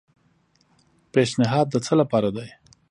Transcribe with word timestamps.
پیشنھاد 1.11 1.67
د 1.71 1.75
څه 1.85 1.93
لپاره 2.01 2.29
دی؟ 2.35 2.49